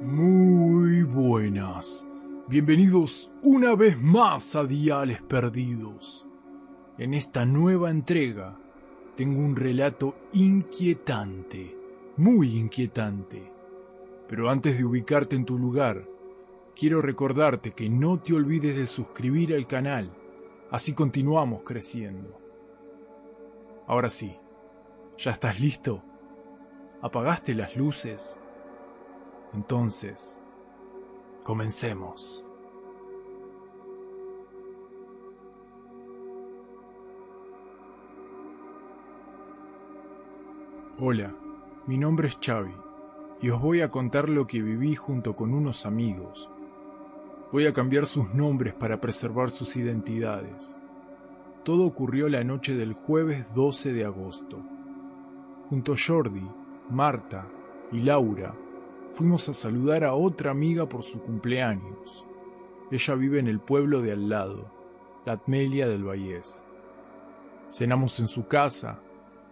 [0.00, 2.08] Muy buenas.
[2.48, 6.26] Bienvenidos una vez más a Diales Perdidos.
[6.96, 8.58] En esta nueva entrega
[9.14, 11.76] tengo un relato inquietante,
[12.16, 13.52] muy inquietante.
[14.26, 16.08] Pero antes de ubicarte en tu lugar,
[16.74, 20.16] quiero recordarte que no te olvides de suscribir al canal,
[20.70, 22.40] así continuamos creciendo.
[23.86, 24.34] Ahora sí,
[25.18, 26.02] ¿ya estás listo?
[27.02, 28.39] ¿Apagaste las luces?
[29.52, 30.40] Entonces,
[31.42, 32.44] comencemos.
[40.98, 41.34] Hola,
[41.86, 42.74] mi nombre es Xavi
[43.42, 46.48] y os voy a contar lo que viví junto con unos amigos.
[47.50, 50.78] Voy a cambiar sus nombres para preservar sus identidades.
[51.64, 54.58] Todo ocurrió la noche del jueves 12 de agosto.
[55.68, 56.48] Junto a Jordi,
[56.90, 57.48] Marta
[57.90, 58.54] y Laura,
[59.12, 62.24] fuimos a saludar a otra amiga por su cumpleaños.
[62.90, 64.70] Ella vive en el pueblo de al lado,
[65.24, 66.64] la Atmelia del Vallés.
[67.70, 69.00] Cenamos en su casa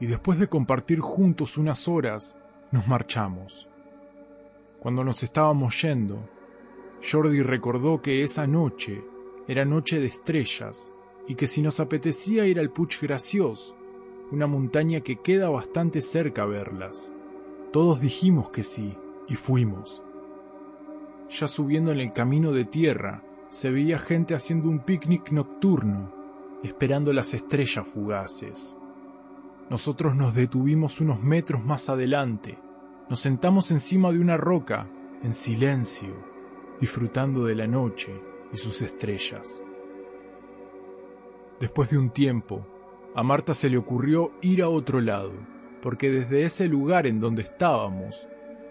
[0.00, 2.36] y después de compartir juntos unas horas,
[2.72, 3.68] nos marchamos.
[4.80, 6.28] Cuando nos estábamos yendo,
[7.02, 9.04] Jordi recordó que esa noche
[9.46, 10.92] era noche de estrellas
[11.28, 13.74] y que si nos apetecía ir al Puig Graciós,
[14.30, 17.12] una montaña que queda bastante cerca a verlas.
[17.72, 18.96] Todos dijimos que sí,
[19.30, 20.02] y fuimos.
[21.30, 26.12] Ya subiendo en el camino de tierra, se veía gente haciendo un picnic nocturno,
[26.62, 28.76] esperando las estrellas fugaces.
[29.70, 32.58] Nosotros nos detuvimos unos metros más adelante,
[33.08, 34.86] nos sentamos encima de una roca,
[35.22, 36.14] en silencio,
[36.80, 38.12] disfrutando de la noche
[38.52, 39.64] y sus estrellas.
[41.60, 42.66] Después de un tiempo,
[43.14, 45.32] a Marta se le ocurrió ir a otro lado
[45.80, 48.28] porque desde ese lugar en donde estábamos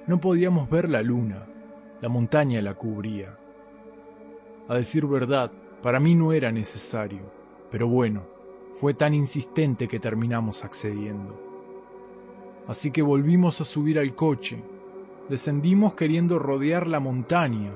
[0.09, 1.45] no podíamos ver la luna,
[2.01, 3.37] la montaña la cubría.
[4.67, 5.51] A decir verdad,
[5.83, 7.31] para mí no era necesario,
[7.69, 8.23] pero bueno,
[8.71, 11.39] fue tan insistente que terminamos accediendo.
[12.67, 14.63] Así que volvimos a subir al coche,
[15.29, 17.71] descendimos queriendo rodear la montaña,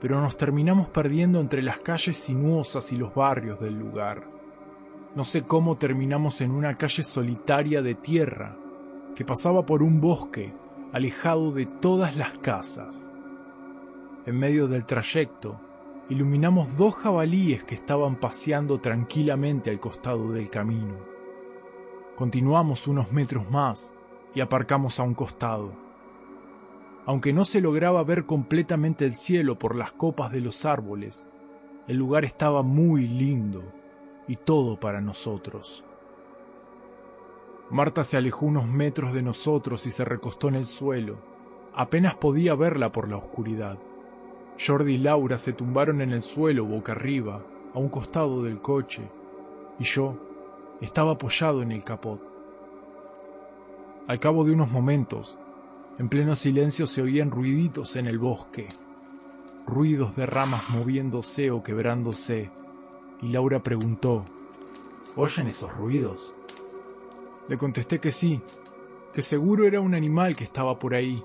[0.00, 4.28] pero nos terminamos perdiendo entre las calles sinuosas y los barrios del lugar.
[5.16, 8.56] No sé cómo terminamos en una calle solitaria de tierra,
[9.16, 10.52] que pasaba por un bosque
[10.94, 13.10] alejado de todas las casas.
[14.26, 15.60] En medio del trayecto,
[16.08, 20.94] iluminamos dos jabalíes que estaban paseando tranquilamente al costado del camino.
[22.14, 23.92] Continuamos unos metros más
[24.36, 25.72] y aparcamos a un costado.
[27.06, 31.28] Aunque no se lograba ver completamente el cielo por las copas de los árboles,
[31.88, 33.64] el lugar estaba muy lindo
[34.28, 35.84] y todo para nosotros.
[37.70, 41.16] Marta se alejó unos metros de nosotros y se recostó en el suelo.
[41.74, 43.78] Apenas podía verla por la oscuridad.
[44.64, 47.42] Jordi y Laura se tumbaron en el suelo boca arriba,
[47.74, 49.02] a un costado del coche,
[49.78, 50.16] y yo
[50.80, 52.20] estaba apoyado en el capot.
[54.06, 55.38] Al cabo de unos momentos,
[55.98, 58.68] en pleno silencio se oían ruiditos en el bosque,
[59.66, 62.50] ruidos de ramas moviéndose o quebrándose,
[63.22, 64.24] y Laura preguntó,
[65.16, 66.34] ¿Oyen esos ruidos?
[67.48, 68.40] Le contesté que sí,
[69.12, 71.22] que seguro era un animal que estaba por ahí,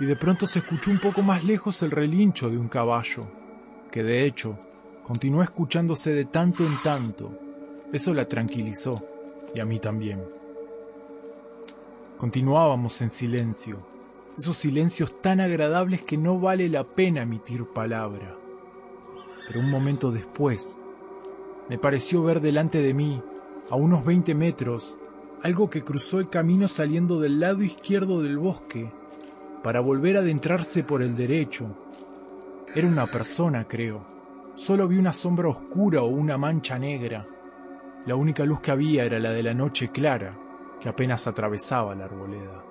[0.00, 3.26] y de pronto se escuchó un poco más lejos el relincho de un caballo,
[3.90, 4.58] que de hecho
[5.02, 7.38] continuó escuchándose de tanto en tanto.
[7.92, 9.04] Eso la tranquilizó,
[9.54, 10.24] y a mí también.
[12.16, 13.86] Continuábamos en silencio,
[14.38, 18.36] esos silencios tan agradables que no vale la pena emitir palabra.
[19.46, 20.78] Pero un momento después,
[21.68, 23.22] me pareció ver delante de mí,
[23.68, 24.96] a unos 20 metros,
[25.42, 28.92] algo que cruzó el camino saliendo del lado izquierdo del bosque
[29.62, 31.76] para volver a adentrarse por el derecho.
[32.74, 34.04] Era una persona, creo.
[34.54, 37.26] Solo vi una sombra oscura o una mancha negra.
[38.06, 40.38] La única luz que había era la de la noche clara,
[40.78, 42.64] que apenas atravesaba la arboleda.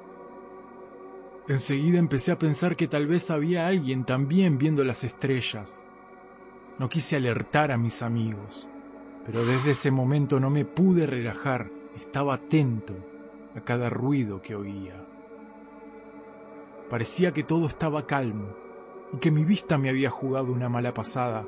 [1.48, 5.88] Enseguida empecé a pensar que tal vez había alguien también viendo las estrellas.
[6.78, 8.68] No quise alertar a mis amigos,
[9.26, 12.94] pero desde ese momento no me pude relajar estaba atento
[13.56, 15.06] a cada ruido que oía.
[16.90, 18.48] Parecía que todo estaba calmo
[19.14, 21.46] y que mi vista me había jugado una mala pasada.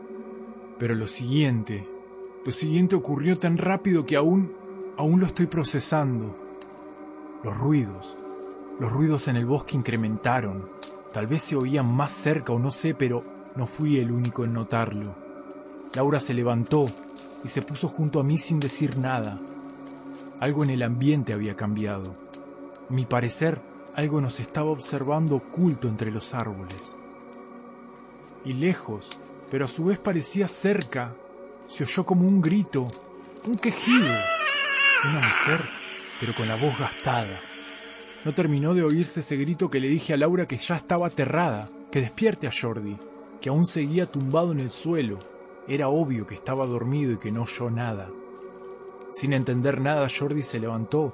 [0.78, 1.88] Pero lo siguiente,
[2.46, 4.54] lo siguiente ocurrió tan rápido que aún,
[4.98, 6.36] aún lo estoy procesando.
[7.44, 8.18] Los ruidos,
[8.80, 10.70] los ruidos en el bosque incrementaron.
[11.12, 13.24] Tal vez se oían más cerca o no sé, pero
[13.56, 15.16] no fui el único en notarlo.
[15.96, 16.90] Laura se levantó
[17.44, 19.40] y se puso junto a mí sin decir nada.
[20.42, 22.16] Algo en el ambiente había cambiado.
[22.90, 23.62] A mi parecer,
[23.94, 26.98] algo nos estaba observando oculto entre los árboles.
[28.44, 29.12] Y lejos,
[29.52, 31.14] pero a su vez parecía cerca,
[31.68, 32.88] se oyó como un grito,
[33.46, 34.18] un quejido.
[35.04, 35.70] Una mujer,
[36.20, 37.40] pero con la voz gastada.
[38.26, 41.70] No terminó de oírse ese grito que le dije a Laura que ya estaba aterrada,
[41.92, 42.98] que despierte a Jordi,
[43.40, 45.20] que aún seguía tumbado en el suelo.
[45.68, 48.10] Era obvio que estaba dormido y que no oyó nada.
[49.12, 51.14] Sin entender nada, Jordi se levantó.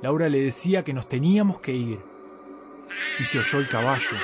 [0.00, 2.00] Laura le decía que nos teníamos que ir.
[3.20, 4.16] Y se oyó el caballo.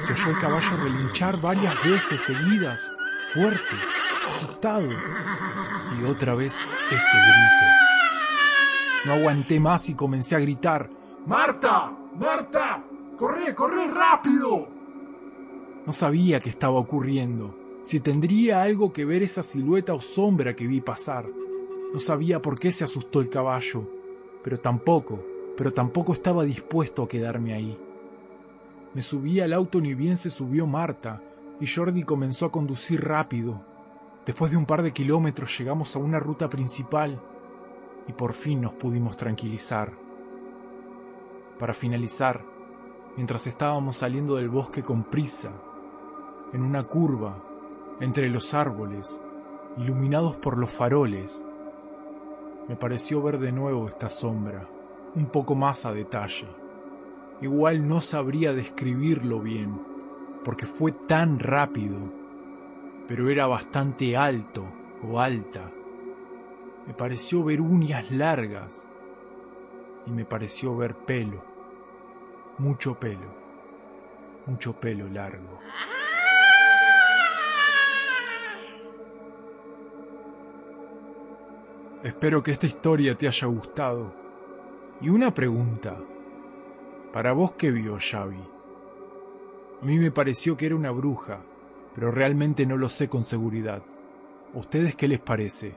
[0.00, 2.92] Se oyó el caballo relinchar varias veces seguidas,
[3.34, 3.76] fuerte,
[4.28, 4.88] asustado.
[6.00, 6.56] Y otra vez
[6.90, 7.66] ese grito.
[9.04, 10.88] No aguanté más y comencé a gritar.
[11.26, 11.92] ¡Marta!
[12.14, 12.84] ¡Marta!
[13.16, 14.68] ¡Corre, corre rápido!
[15.84, 20.66] No sabía qué estaba ocurriendo, si tendría algo que ver esa silueta o sombra que
[20.66, 21.26] vi pasar.
[21.92, 23.88] No sabía por qué se asustó el caballo,
[24.44, 25.24] pero tampoco,
[25.56, 27.78] pero tampoco estaba dispuesto a quedarme ahí.
[28.94, 31.22] Me subí al auto ni bien se subió Marta,
[31.60, 33.64] y Jordi comenzó a conducir rápido.
[34.26, 37.20] Después de un par de kilómetros llegamos a una ruta principal
[38.06, 39.92] y por fin nos pudimos tranquilizar.
[41.58, 42.44] Para finalizar,
[43.16, 45.52] mientras estábamos saliendo del bosque con prisa,
[46.52, 47.42] en una curva,
[48.00, 49.20] entre los árboles,
[49.76, 51.44] iluminados por los faroles,
[52.68, 54.68] me pareció ver de nuevo esta sombra,
[55.14, 56.46] un poco más a detalle.
[57.40, 59.80] Igual no sabría describirlo bien,
[60.44, 61.98] porque fue tan rápido,
[63.06, 64.66] pero era bastante alto
[65.02, 65.72] o alta.
[66.86, 68.86] Me pareció ver uñas largas
[70.06, 71.42] y me pareció ver pelo,
[72.58, 73.34] mucho pelo,
[74.46, 75.58] mucho pelo largo.
[82.04, 84.14] Espero que esta historia te haya gustado.
[85.00, 86.00] Y una pregunta.
[87.12, 88.38] Para vos, ¿qué vio Xavi?
[89.82, 91.42] A mí me pareció que era una bruja,
[91.96, 93.82] pero realmente no lo sé con seguridad.
[94.54, 95.74] ¿A ustedes qué les parece?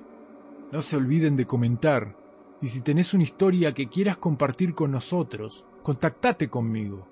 [0.71, 2.15] No se olviden de comentar.
[2.62, 7.07] Y si tenés una historia que quieras compartir con nosotros, contactate conmigo.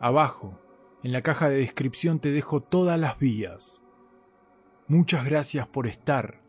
[0.00, 0.58] Abajo,
[1.04, 3.82] en la caja de descripción te dejo todas las vías.
[4.88, 6.42] Muchas gracias por estar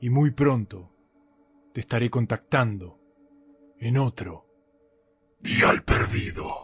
[0.00, 0.90] y muy pronto
[1.74, 3.00] te estaré contactando
[3.80, 4.46] en otro
[5.40, 6.63] Dial Perdido.